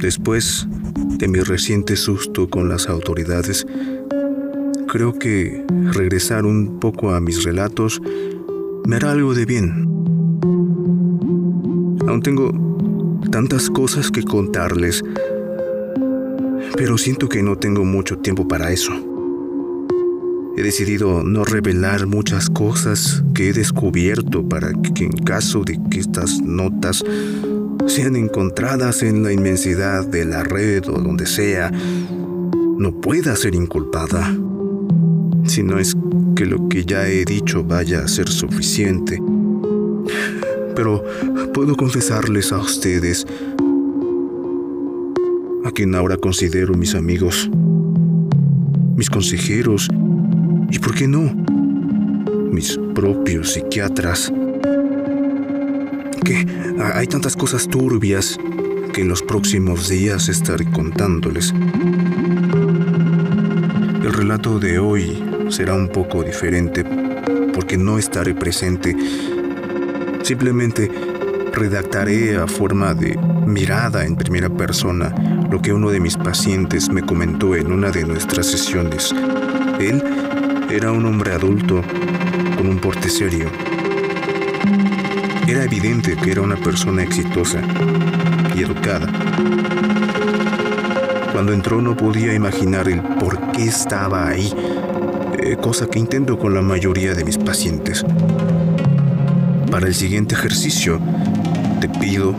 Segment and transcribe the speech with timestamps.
[0.00, 0.68] Después
[1.18, 3.66] de mi reciente susto con las autoridades,
[4.86, 8.00] creo que regresar un poco a mis relatos
[8.86, 9.88] me hará algo de bien.
[12.06, 12.52] Aún tengo
[13.32, 15.02] tantas cosas que contarles,
[16.76, 18.92] pero siento que no tengo mucho tiempo para eso.
[20.56, 25.98] He decidido no revelar muchas cosas que he descubierto para que en caso de que
[25.98, 27.04] estas notas
[27.88, 34.36] sean encontradas en la inmensidad de la red o donde sea, no pueda ser inculpada.
[35.44, 35.96] Si no es
[36.36, 39.20] que lo que ya he dicho vaya a ser suficiente.
[40.76, 41.02] Pero
[41.54, 43.26] puedo confesarles a ustedes,
[45.64, 47.50] a quien ahora considero mis amigos,
[48.96, 49.88] mis consejeros
[50.70, 51.34] y, ¿por qué no?,
[52.52, 54.32] mis propios psiquiatras,
[56.94, 58.38] hay tantas cosas turbias
[58.92, 61.52] que en los próximos días estaré contándoles.
[64.02, 66.84] El relato de hoy será un poco diferente
[67.54, 68.96] porque no estaré presente.
[70.22, 70.90] Simplemente
[71.52, 75.14] redactaré a forma de mirada en primera persona
[75.50, 79.14] lo que uno de mis pacientes me comentó en una de nuestras sesiones.
[79.80, 80.02] Él
[80.70, 81.82] era un hombre adulto
[82.56, 83.48] con un porte serio.
[85.48, 87.62] Era evidente que era una persona exitosa
[88.54, 89.06] y educada.
[91.32, 94.52] Cuando entró no podía imaginar el por qué estaba ahí,
[95.38, 98.04] eh, cosa que intento con la mayoría de mis pacientes.
[99.70, 101.00] Para el siguiente ejercicio,
[101.80, 102.34] te pido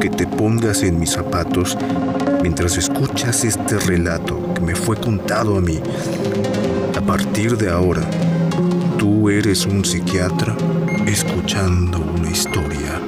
[0.00, 1.78] que te pongas en mis zapatos
[2.42, 5.78] mientras escuchas este relato que me fue contado a mí.
[6.96, 8.02] A partir de ahora,
[8.98, 10.56] tú eres un psiquiatra
[11.48, 13.00] escuchando una historia.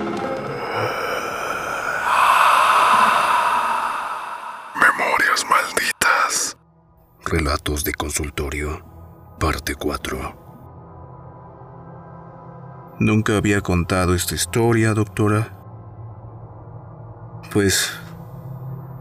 [4.74, 6.56] Memorias malditas.
[7.27, 8.83] Relatos de consultorio,
[9.39, 10.39] parte 4.
[13.00, 15.55] Nunca había contado esta historia, doctora.
[17.52, 17.92] Pues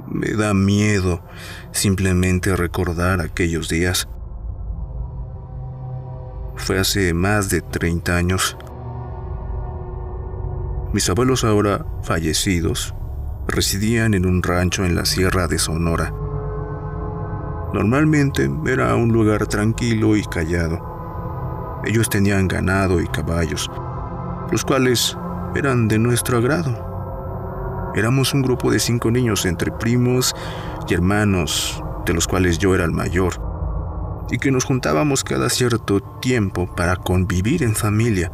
[0.05, 1.23] me da miedo
[1.72, 4.09] simplemente recordar aquellos días.
[6.57, 8.57] Fue hace más de 30 años.
[10.91, 12.95] Mis abuelos ahora fallecidos
[13.47, 16.11] residían en un rancho en la sierra de Sonora.
[17.73, 21.79] Normalmente era un lugar tranquilo y callado.
[21.85, 23.69] Ellos tenían ganado y caballos,
[24.51, 25.16] los cuales
[25.53, 27.91] eran de nuestro agrado.
[27.94, 30.35] Éramos un grupo de cinco niños entre primos
[30.88, 33.33] y hermanos, de los cuales yo era el mayor,
[34.31, 38.31] y que nos juntábamos cada cierto tiempo para convivir en familia.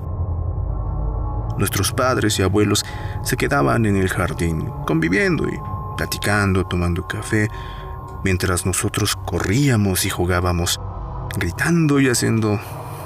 [1.57, 2.85] Nuestros padres y abuelos
[3.23, 5.57] se quedaban en el jardín, conviviendo y
[5.95, 7.49] platicando, tomando café,
[8.23, 10.81] mientras nosotros corríamos y jugábamos,
[11.38, 12.59] gritando y haciendo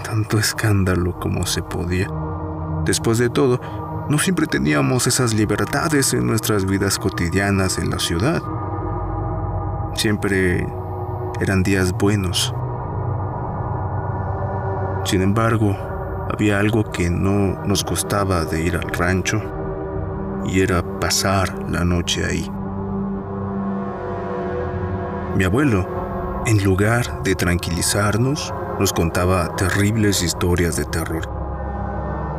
[0.03, 2.09] tanto escándalo como se podía.
[2.85, 3.59] Después de todo,
[4.09, 8.41] no siempre teníamos esas libertades en nuestras vidas cotidianas en la ciudad.
[9.93, 10.65] Siempre
[11.39, 12.53] eran días buenos.
[15.05, 15.77] Sin embargo,
[16.31, 19.41] había algo que no nos gustaba de ir al rancho
[20.45, 22.49] y era pasar la noche ahí.
[25.35, 31.39] Mi abuelo, en lugar de tranquilizarnos, nos contaba terribles historias de terror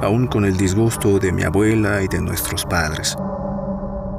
[0.02, 3.16] aún con el disgusto de mi abuela y de nuestros padres.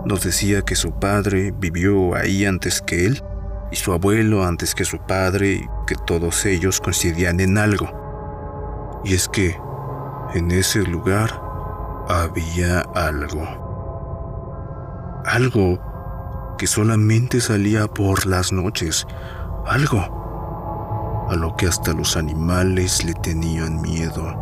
[0.06, 3.24] Nos decía que su padre vivió ahí antes que él
[3.72, 8.00] y su abuelo antes que su padre y que todos ellos coincidían en algo.
[9.03, 9.59] Y es que
[10.34, 11.41] en ese lugar
[12.07, 13.41] había algo.
[15.25, 15.79] Algo
[16.57, 19.07] que solamente salía por las noches.
[19.66, 24.38] Algo a lo que hasta los animales le tenían miedo.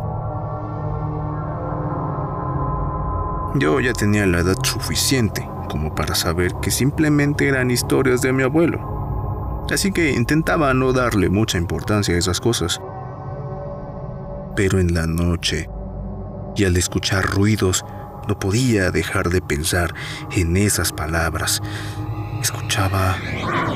[3.54, 8.42] Yo ya tenía la edad suficiente como para saber que simplemente eran historias de mi
[8.42, 9.64] abuelo.
[9.70, 12.80] Así que intentaba no darle mucha importancia a esas cosas.
[14.60, 15.70] Pero en la noche,
[16.54, 17.82] y al escuchar ruidos,
[18.28, 19.94] no podía dejar de pensar
[20.32, 21.62] en esas palabras.
[22.42, 23.16] Escuchaba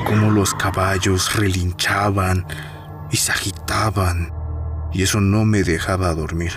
[0.05, 2.45] cómo los caballos relinchaban
[3.09, 4.31] y se agitaban,
[4.93, 6.53] y eso no me dejaba dormir.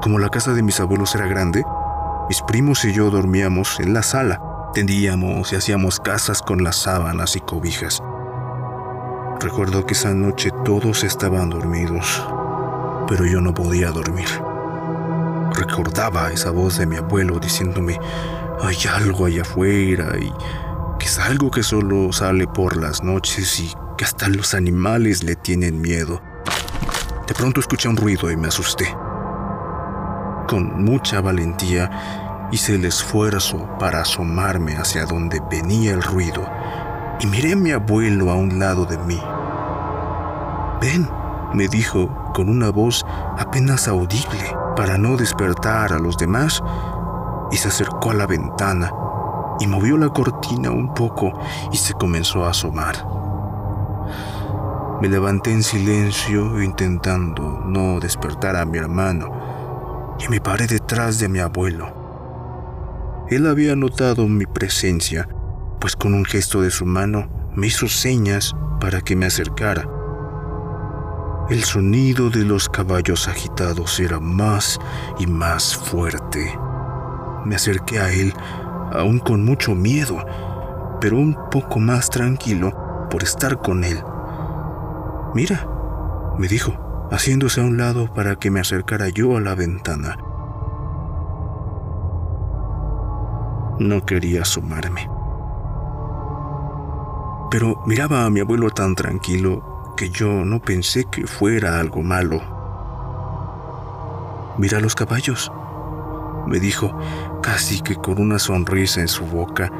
[0.00, 1.64] Como la casa de mis abuelos era grande,
[2.28, 4.40] mis primos y yo dormíamos en la sala.
[4.74, 8.00] Tendíamos y hacíamos casas con las sábanas y cobijas.
[9.40, 12.24] Recuerdo que esa noche todos estaban dormidos,
[13.08, 14.28] pero yo no podía dormir.
[15.54, 17.98] Recordaba esa voz de mi abuelo diciéndome,
[18.62, 20.32] hay algo allá afuera y
[20.98, 25.36] que es algo que solo sale por las noches y que hasta los animales le
[25.36, 26.20] tienen miedo.
[27.26, 28.86] De pronto escuché un ruido y me asusté.
[30.48, 36.46] Con mucha valentía hice el esfuerzo para asomarme hacia donde venía el ruido
[37.20, 39.20] y miré a mi abuelo a un lado de mí.
[40.80, 41.08] Ven,
[41.54, 43.06] me dijo con una voz
[43.38, 46.62] apenas audible para no despertar a los demás
[47.50, 48.92] y se acercó a la ventana
[49.60, 51.32] y movió la cortina un poco
[51.72, 52.96] y se comenzó a asomar.
[55.00, 61.28] Me levanté en silencio intentando no despertar a mi hermano y me paré detrás de
[61.28, 63.24] mi abuelo.
[63.30, 65.28] Él había notado mi presencia,
[65.80, 69.88] pues con un gesto de su mano me hizo señas para que me acercara.
[71.50, 74.80] El sonido de los caballos agitados era más
[75.18, 76.58] y más fuerte.
[77.44, 78.32] Me acerqué a él,
[78.90, 80.24] aún con mucho miedo,
[81.02, 82.72] pero un poco más tranquilo
[83.10, 84.02] por estar con él.
[85.34, 85.68] Mira,
[86.38, 90.16] me dijo, haciéndose a un lado para que me acercara yo a la ventana.
[93.78, 95.10] No quería asomarme.
[97.50, 102.40] Pero miraba a mi abuelo tan tranquilo que yo no pensé que fuera algo malo.
[104.58, 105.50] Mira los caballos,
[106.46, 106.96] me dijo,
[107.42, 109.70] casi que con una sonrisa en su boca.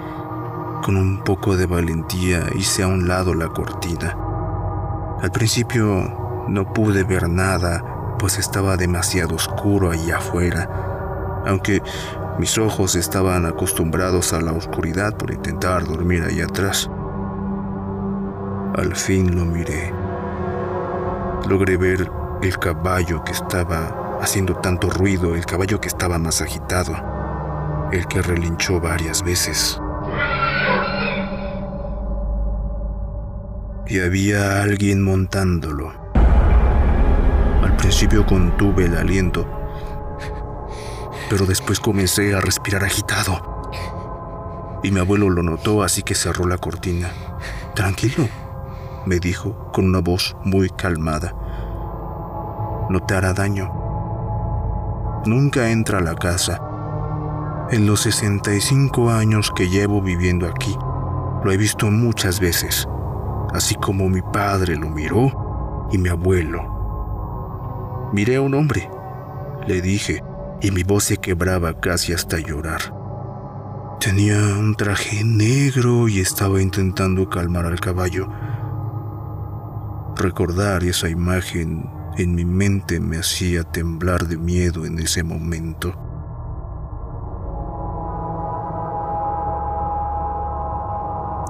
[0.82, 4.16] Con un poco de valentía hice a un lado la cortina.
[5.20, 11.82] Al principio no pude ver nada, pues estaba demasiado oscuro allá afuera, aunque
[12.38, 16.90] mis ojos estaban acostumbrados a la oscuridad por intentar dormir ahí atrás.
[18.76, 20.03] Al fin lo miré.
[21.48, 22.10] Logré ver
[22.42, 26.94] el caballo que estaba haciendo tanto ruido el caballo que estaba más agitado,
[27.92, 29.80] el que relinchó varias veces.
[33.86, 35.92] Y había alguien montándolo.
[37.62, 39.46] Al principio contuve el aliento,
[41.28, 43.70] pero después comencé a respirar agitado.
[44.82, 47.10] Y mi abuelo lo notó, así que cerró la cortina.
[47.74, 48.28] Tranquilo,
[49.06, 51.34] me dijo con una voz muy calmada.
[52.90, 53.84] No te hará daño
[55.26, 56.60] nunca entra a la casa.
[57.70, 60.76] En los 65 años que llevo viviendo aquí,
[61.42, 62.86] lo he visto muchas veces,
[63.52, 68.10] así como mi padre lo miró y mi abuelo.
[68.12, 68.88] Miré a un hombre,
[69.66, 70.22] le dije,
[70.60, 72.80] y mi voz se quebraba casi hasta llorar.
[74.00, 78.28] Tenía un traje negro y estaba intentando calmar al caballo.
[80.16, 85.92] Recordar esa imagen en mi mente me hacía temblar de miedo en ese momento.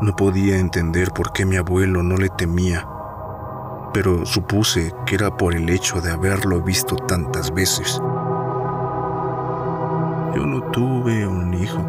[0.01, 2.87] No podía entender por qué mi abuelo no le temía,
[3.93, 8.01] pero supuse que era por el hecho de haberlo visto tantas veces.
[10.35, 11.85] Yo no tuve un hijo.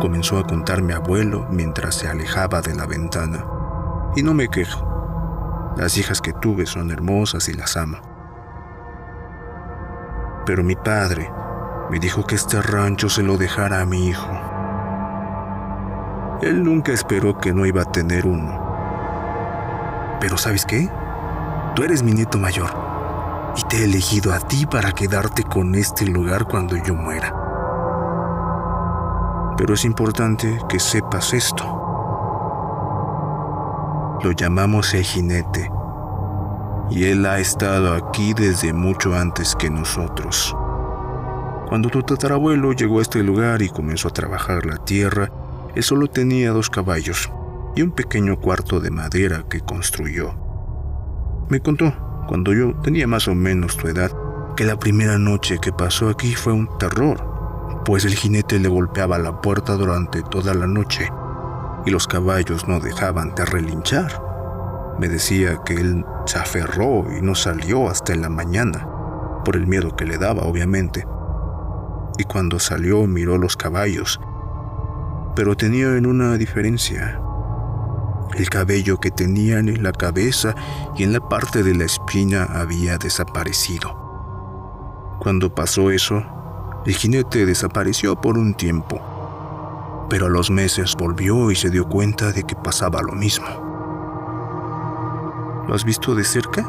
[0.00, 3.44] Comenzó a contar mi abuelo mientras se alejaba de la ventana.
[4.14, 4.95] Y no me quejo.
[5.76, 7.98] Las hijas que tuve son hermosas y las amo.
[10.46, 11.30] Pero mi padre
[11.90, 14.30] me dijo que este rancho se lo dejara a mi hijo.
[16.40, 18.58] Él nunca esperó que no iba a tener uno.
[20.20, 20.88] Pero ¿sabes qué?
[21.74, 22.70] Tú eres mi nieto mayor
[23.56, 27.34] y te he elegido a ti para quedarte con este lugar cuando yo muera.
[29.56, 31.64] Pero es importante que sepas esto.
[34.22, 35.70] Lo llamamos el jinete
[36.90, 40.56] y él ha estado aquí desde mucho antes que nosotros.
[41.68, 45.30] Cuando tu tatarabuelo llegó a este lugar y comenzó a trabajar la tierra,
[45.74, 47.30] él solo tenía dos caballos
[47.74, 50.34] y un pequeño cuarto de madera que construyó.
[51.48, 51.92] Me contó,
[52.28, 54.10] cuando yo tenía más o menos tu edad,
[54.56, 59.18] que la primera noche que pasó aquí fue un terror, pues el jinete le golpeaba
[59.18, 61.08] la puerta durante toda la noche
[61.84, 64.25] y los caballos no dejaban de relinchar.
[64.98, 68.88] Me decía que él se aferró y no salió hasta en la mañana,
[69.44, 71.06] por el miedo que le daba, obviamente.
[72.18, 74.20] Y cuando salió miró los caballos,
[75.34, 77.20] pero tenía en una diferencia.
[78.34, 80.54] El cabello que tenían en la cabeza
[80.96, 85.16] y en la parte de la espina había desaparecido.
[85.20, 86.24] Cuando pasó eso,
[86.86, 89.00] el jinete desapareció por un tiempo
[90.08, 93.65] pero a los meses volvió y se dio cuenta de que pasaba lo mismo.
[95.66, 96.64] ¿Lo has visto de cerca?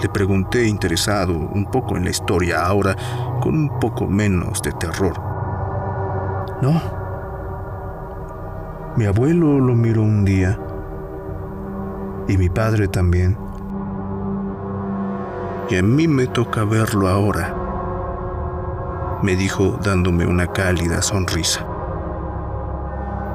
[0.00, 2.96] Le pregunté interesado un poco en la historia, ahora
[3.42, 5.12] con un poco menos de terror.
[6.62, 6.80] No.
[8.96, 10.58] Mi abuelo lo miró un día
[12.28, 13.36] y mi padre también.
[15.68, 17.54] Y a mí me toca verlo ahora,
[19.22, 21.66] me dijo dándome una cálida sonrisa.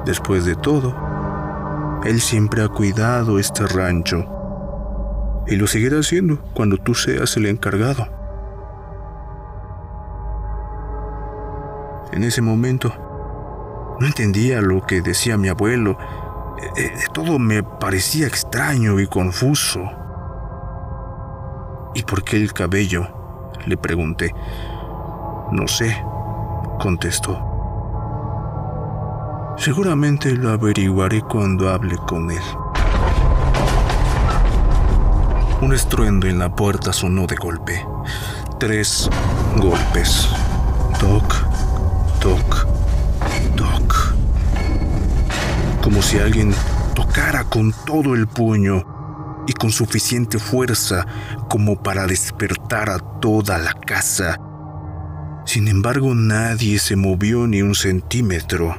[0.04, 0.94] Después de todo,
[2.04, 4.37] él siempre ha cuidado este rancho
[5.48, 8.06] y lo seguirá haciendo cuando tú seas el encargado.
[12.12, 12.92] En ese momento,
[14.00, 15.98] no entendía lo que decía mi abuelo.
[16.76, 19.80] Eh, eh, todo me parecía extraño y confuso.
[21.94, 23.06] ¿Y por qué el cabello?
[23.66, 24.34] Le pregunté.
[25.52, 25.96] No sé,
[26.78, 27.44] contestó.
[29.56, 32.42] Seguramente lo averiguaré cuando hable con él.
[35.60, 37.84] Un estruendo en la puerta sonó de golpe.
[38.60, 39.10] Tres
[39.56, 40.28] golpes.
[41.00, 41.34] Toc,
[42.20, 42.66] toc,
[43.56, 44.14] toc.
[45.82, 46.54] Como si alguien
[46.94, 48.84] tocara con todo el puño
[49.48, 51.06] y con suficiente fuerza
[51.48, 54.38] como para despertar a toda la casa.
[55.44, 58.76] Sin embargo, nadie se movió ni un centímetro.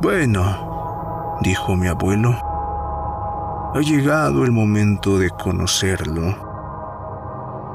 [0.00, 2.51] Bueno, dijo mi abuelo,
[3.74, 6.36] ha llegado el momento de conocerlo.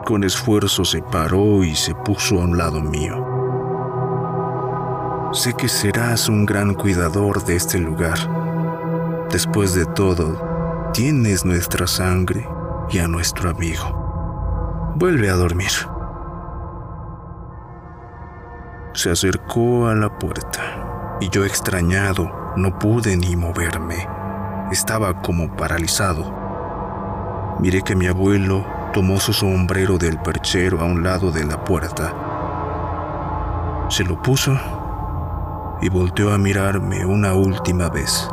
[0.05, 3.25] Con esfuerzo se paró y se puso a un lado mío.
[5.33, 8.17] Sé que serás un gran cuidador de este lugar.
[9.31, 12.47] Después de todo, tienes nuestra sangre
[12.91, 14.93] y a nuestro amigo.
[14.95, 15.71] Vuelve a dormir.
[18.93, 24.16] Se acercó a la puerta y yo extrañado no pude ni moverme.
[24.71, 27.57] Estaba como paralizado.
[27.59, 32.13] Miré que mi abuelo tomó su sombrero del perchero a un lado de la puerta.
[33.89, 34.59] Se lo puso
[35.81, 38.27] y volteó a mirarme una última vez.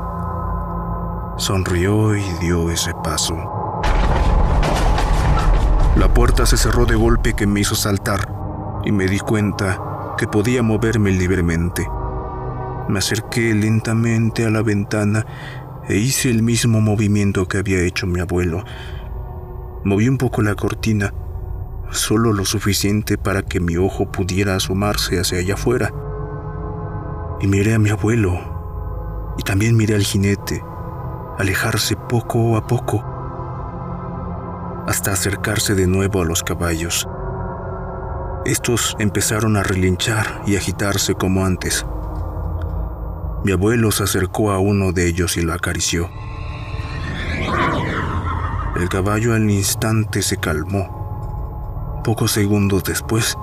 [1.37, 3.37] Sonrió y dio ese paso.
[5.95, 8.29] La puerta se cerró de golpe que me hizo saltar
[8.85, 9.79] y me di cuenta
[10.19, 11.89] que podía moverme libremente.
[12.89, 15.25] Me acerqué lentamente a la ventana
[15.89, 18.65] e hice el mismo movimiento que había hecho mi abuelo.
[19.85, 21.13] Moví un poco la cortina,
[21.91, 25.93] solo lo suficiente para que mi ojo pudiera asomarse hacia allá afuera.
[27.41, 30.63] Y miré a mi abuelo, y también miré al jinete,
[31.39, 33.05] alejarse poco a poco,
[34.87, 37.09] hasta acercarse de nuevo a los caballos.
[38.45, 41.87] Estos empezaron a relinchar y agitarse como antes.
[43.45, 46.09] Mi abuelo se acercó a uno de ellos y lo acarició.
[48.75, 52.01] El caballo al instante se calmó.
[52.03, 53.37] Pocos segundos después,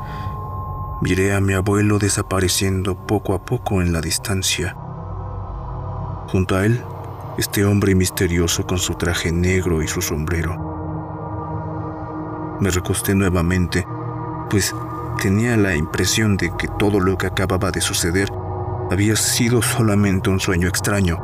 [1.01, 4.75] miré a mi abuelo desapareciendo poco a poco en la distancia.
[6.29, 6.81] Junto a él,
[7.37, 10.57] este hombre misterioso con su traje negro y su sombrero.
[12.59, 13.85] Me recosté nuevamente,
[14.49, 14.73] pues
[15.21, 18.31] tenía la impresión de que todo lo que acababa de suceder
[18.91, 21.17] había sido solamente un sueño extraño.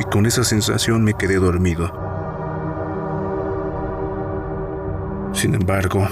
[0.00, 1.92] Y con esa sensación me quedé dormido.
[5.34, 6.08] Sin embargo,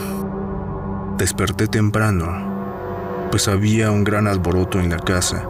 [1.16, 5.48] desperté temprano, pues había un gran alboroto en la casa.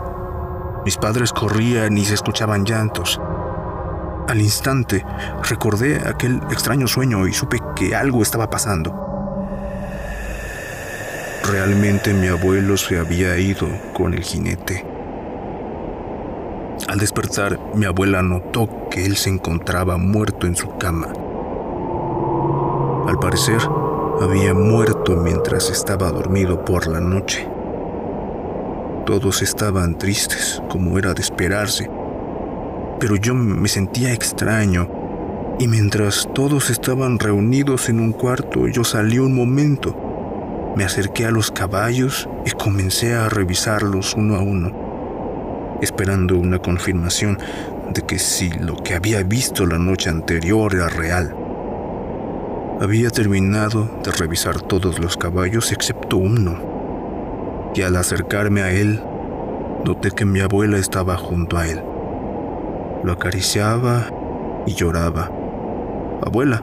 [0.84, 3.20] Mis padres corrían y se escuchaban llantos.
[4.28, 5.04] Al instante
[5.42, 9.01] recordé aquel extraño sueño y supe que algo estaba pasando.
[11.52, 14.86] Realmente mi abuelo se había ido con el jinete.
[16.88, 21.08] Al despertar, mi abuela notó que él se encontraba muerto en su cama.
[23.06, 23.60] Al parecer,
[24.22, 27.46] había muerto mientras estaba dormido por la noche.
[29.04, 31.90] Todos estaban tristes, como era de esperarse,
[32.98, 34.88] pero yo me sentía extraño
[35.58, 40.01] y mientras todos estaban reunidos en un cuarto, yo salí un momento
[40.76, 47.38] me acerqué a los caballos y comencé a revisarlos uno a uno, esperando una confirmación
[47.92, 51.34] de que si lo que había visto la noche anterior era real.
[52.80, 59.02] Había terminado de revisar todos los caballos excepto uno, y al acercarme a él,
[59.84, 61.82] noté que mi abuela estaba junto a él.
[63.04, 64.06] Lo acariciaba
[64.66, 65.30] y lloraba.
[66.24, 66.62] Abuela,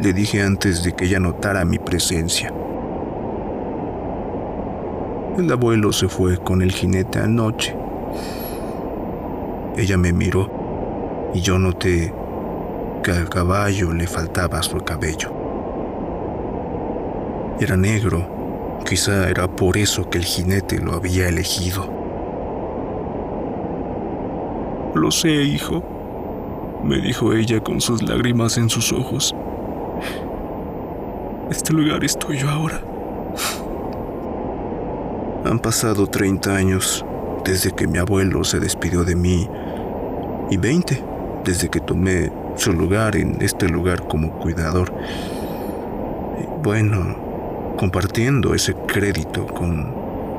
[0.00, 2.52] le dije antes de que ella notara mi presencia.
[5.40, 7.74] El abuelo se fue con el jinete anoche.
[9.74, 12.12] Ella me miró y yo noté
[13.02, 15.32] que al caballo le faltaba su cabello.
[17.58, 21.88] Era negro, quizá era por eso que el jinete lo había elegido.
[24.94, 25.82] Lo sé, hijo,
[26.84, 29.34] me dijo ella con sus lágrimas en sus ojos.
[31.50, 32.89] Este lugar es tuyo ahora.
[35.50, 37.04] Han pasado 30 años
[37.44, 39.48] desde que mi abuelo se despidió de mí
[40.48, 41.02] y 20
[41.44, 44.92] desde que tomé su lugar en este lugar como cuidador.
[46.62, 49.92] bueno, compartiendo ese crédito con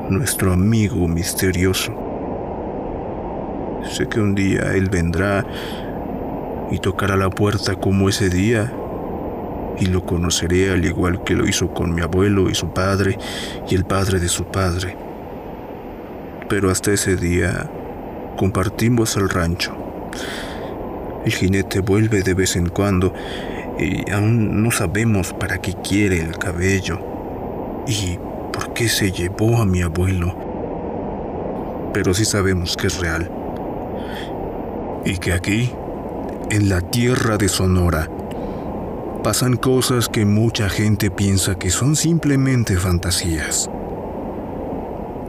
[0.10, 1.92] nuestro amigo misterioso.
[3.92, 5.46] Sé que un día él vendrá
[6.72, 8.72] y tocará la puerta como ese día
[9.80, 13.18] y lo conoceré al igual que lo hizo con mi abuelo y su padre
[13.70, 14.96] y el padre de su padre.
[16.50, 17.70] Pero hasta ese día
[18.38, 19.74] compartimos el rancho.
[21.26, 23.14] El jinete vuelve de vez en cuando
[23.80, 27.00] y aún no sabemos para qué quiere el cabello
[27.88, 28.18] y
[28.52, 30.36] por qué se llevó a mi abuelo.
[31.94, 33.30] Pero sí sabemos que es real.
[35.06, 35.72] Y que aquí,
[36.50, 38.08] en la tierra de Sonora,
[39.24, 43.70] pasan cosas que mucha gente piensa que son simplemente fantasías.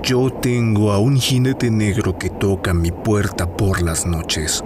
[0.03, 4.65] Yo tengo a un jinete negro que toca mi puerta por las noches.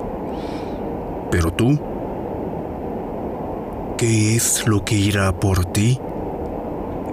[1.30, 1.78] Pero tú,
[3.99, 6.00] ¿qué es lo que irá por ti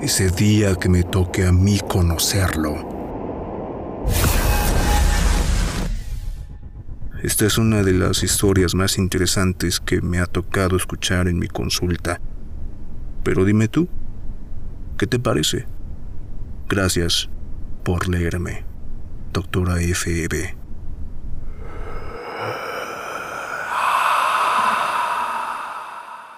[0.01, 2.92] ese día que me toque a mí conocerlo?
[7.23, 11.47] Esta es una de las historias más interesantes que me ha tocado escuchar en mi
[11.47, 12.19] consulta.
[13.23, 13.87] Pero dime tú,
[14.97, 15.65] ¿qué te parece?
[16.67, 17.29] Gracias
[17.85, 18.65] por leerme,
[19.31, 20.53] doctora FEB.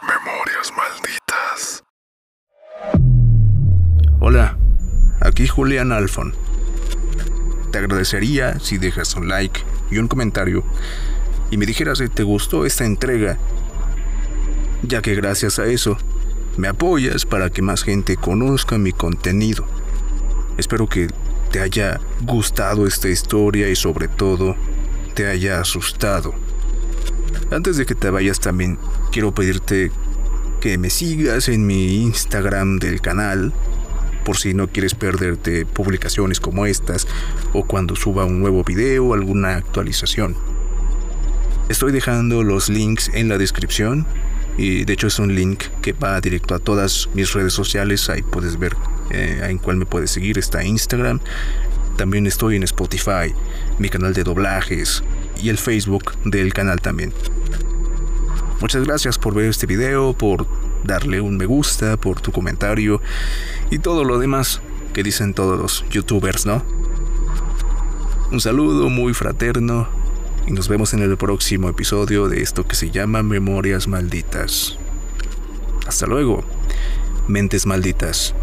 [0.04, 1.84] Memorias malditas.
[4.20, 4.56] Hola,
[5.20, 6.36] aquí Julián Alfon.
[7.72, 10.64] Te agradecería si dejas un like y un comentario
[11.52, 13.38] y me dijeras si te gustó esta entrega,
[14.84, 15.98] ya que gracias a eso
[16.58, 19.66] me apoyas para que más gente conozca mi contenido.
[20.58, 21.08] Espero que
[21.52, 24.56] te haya gustado esta historia y sobre todo
[25.14, 26.34] te haya asustado.
[27.52, 28.80] Antes de que te vayas también
[29.12, 29.92] quiero pedirte
[30.62, 33.54] que me sigas en mi Instagram del canal
[34.26, 37.08] por si no quieres perderte publicaciones como estas
[37.54, 40.36] o cuando suba un nuevo video o alguna actualización.
[41.70, 44.06] Estoy dejando los links en la descripción
[44.58, 48.24] y de hecho es un link que va directo a todas mis redes sociales, ahí
[48.24, 48.76] puedes ver
[49.12, 51.20] eh, en cuál me puedes seguir, está Instagram,
[51.96, 53.34] también estoy en Spotify,
[53.80, 55.04] mi canal de doblajes
[55.42, 57.14] y el Facebook del canal también.
[58.62, 60.48] Muchas gracias por ver este video, por
[60.86, 63.02] darle un me gusta, por tu comentario
[63.70, 64.62] y todo lo demás
[64.94, 66.64] que dicen todos los youtubers, ¿no?
[68.32, 69.88] Un saludo muy fraterno
[70.48, 74.78] y nos vemos en el próximo episodio de esto que se llama Memorias Malditas.
[75.88, 76.44] Hasta luego,
[77.28, 78.34] mentes malditas.